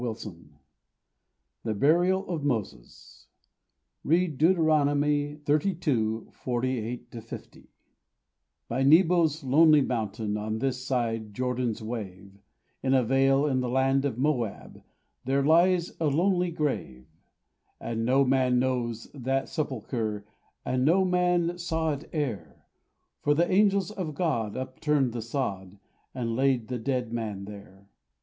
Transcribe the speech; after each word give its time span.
Hooper 0.03 0.35
THE 1.63 1.75
BURIAL 1.75 2.27
OF 2.27 2.43
MOSES 2.43 3.27
(Read 4.03 4.39
Deuteronomy, 4.39 5.37
XXXII. 5.47 6.21
48 6.31 7.23
50) 7.23 7.67
By 8.67 8.81
Nebo's 8.81 9.43
lonely 9.43 9.81
mountain, 9.81 10.37
On 10.37 10.57
this 10.57 10.83
side 10.83 11.35
Jordan's 11.35 11.83
wave, 11.83 12.39
In 12.81 12.95
a 12.95 13.03
vale 13.03 13.45
in 13.45 13.59
the 13.59 13.69
land 13.69 14.03
of 14.03 14.17
Moab, 14.17 14.81
There 15.25 15.45
lies 15.45 15.91
a 15.99 16.07
lonely 16.07 16.49
grave; 16.49 17.05
And 17.79 18.03
no 18.03 18.25
man 18.25 18.57
knows 18.57 19.05
that 19.13 19.49
sepulchre, 19.49 20.25
And 20.65 20.83
no 20.83 21.05
man 21.05 21.59
saw 21.59 21.91
it 21.93 22.09
e'er; 22.11 22.65
For 23.21 23.35
the 23.35 23.47
angels 23.51 23.91
of 23.91 24.15
God 24.15 24.57
upturned 24.57 25.13
the 25.13 25.21
sod, 25.21 25.77
And 26.15 26.35
laid 26.35 26.69
the 26.69 26.79
dead 26.79 27.13
man 27.13 27.45
there. 27.45 27.87